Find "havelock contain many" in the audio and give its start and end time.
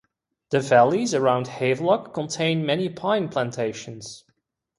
1.47-2.89